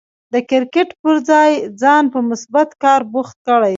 [0.33, 1.51] د کرکټ پر ځای
[1.81, 3.69] ځان په مثبت کار بوخت کړئ.